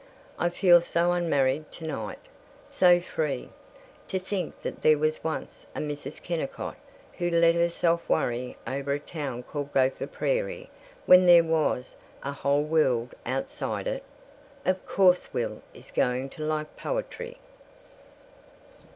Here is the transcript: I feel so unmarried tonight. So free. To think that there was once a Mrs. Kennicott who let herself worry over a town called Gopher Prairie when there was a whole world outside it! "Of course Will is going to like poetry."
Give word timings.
I 0.39 0.49
feel 0.49 0.81
so 0.81 1.11
unmarried 1.11 1.71
tonight. 1.71 2.17
So 2.65 2.99
free. 2.99 3.49
To 4.07 4.17
think 4.17 4.59
that 4.63 4.81
there 4.81 4.97
was 4.97 5.23
once 5.23 5.67
a 5.75 5.79
Mrs. 5.79 6.19
Kennicott 6.23 6.75
who 7.19 7.29
let 7.29 7.53
herself 7.53 8.09
worry 8.09 8.57
over 8.65 8.93
a 8.93 8.99
town 8.99 9.43
called 9.43 9.71
Gopher 9.73 10.07
Prairie 10.07 10.71
when 11.05 11.27
there 11.27 11.43
was 11.43 11.95
a 12.23 12.31
whole 12.31 12.63
world 12.63 13.13
outside 13.27 13.85
it! 13.85 14.01
"Of 14.65 14.83
course 14.87 15.31
Will 15.35 15.61
is 15.71 15.91
going 15.91 16.29
to 16.31 16.43
like 16.45 16.75
poetry." 16.75 17.37